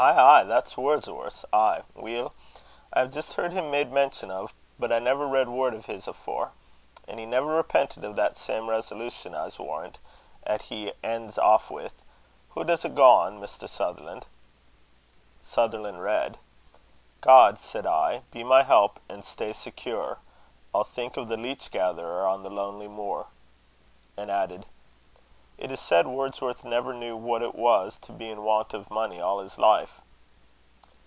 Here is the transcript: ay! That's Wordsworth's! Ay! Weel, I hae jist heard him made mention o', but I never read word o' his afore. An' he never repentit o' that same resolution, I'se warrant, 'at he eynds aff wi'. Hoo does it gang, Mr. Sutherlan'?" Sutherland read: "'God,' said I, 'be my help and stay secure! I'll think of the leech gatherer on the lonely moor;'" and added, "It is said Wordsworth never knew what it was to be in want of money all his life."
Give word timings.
ay! 0.03 0.43
That's 0.45 0.75
Wordsworth's! 0.77 1.45
Ay! 1.53 1.83
Weel, 1.93 2.33
I 2.91 3.01
hae 3.03 3.07
jist 3.11 3.33
heard 3.33 3.51
him 3.51 3.69
made 3.69 3.91
mention 3.91 4.31
o', 4.31 4.49
but 4.79 4.91
I 4.91 4.97
never 4.97 5.27
read 5.27 5.47
word 5.47 5.75
o' 5.75 5.79
his 5.81 6.07
afore. 6.07 6.53
An' 7.07 7.19
he 7.19 7.27
never 7.27 7.61
repentit 7.61 8.03
o' 8.03 8.11
that 8.13 8.35
same 8.35 8.67
resolution, 8.67 9.35
I'se 9.35 9.59
warrant, 9.59 9.99
'at 10.43 10.63
he 10.63 10.91
eynds 11.03 11.37
aff 11.37 11.69
wi'. 11.69 11.89
Hoo 12.49 12.63
does 12.63 12.83
it 12.83 12.95
gang, 12.95 13.39
Mr. 13.39 13.69
Sutherlan'?" 13.69 14.23
Sutherland 15.39 16.01
read: 16.01 16.39
"'God,' 17.21 17.59
said 17.59 17.85
I, 17.85 18.23
'be 18.31 18.43
my 18.43 18.63
help 18.63 18.99
and 19.07 19.23
stay 19.23 19.53
secure! 19.53 20.17
I'll 20.73 20.83
think 20.83 21.15
of 21.15 21.27
the 21.27 21.37
leech 21.37 21.69
gatherer 21.69 22.25
on 22.27 22.41
the 22.41 22.49
lonely 22.49 22.87
moor;'" 22.87 23.27
and 24.17 24.31
added, 24.31 24.65
"It 25.57 25.69
is 25.69 25.79
said 25.79 26.07
Wordsworth 26.07 26.63
never 26.63 26.91
knew 26.91 27.15
what 27.15 27.43
it 27.43 27.53
was 27.53 27.99
to 27.99 28.11
be 28.11 28.31
in 28.31 28.41
want 28.43 28.73
of 28.73 28.89
money 28.89 29.21
all 29.21 29.37
his 29.39 29.59
life." 29.59 30.01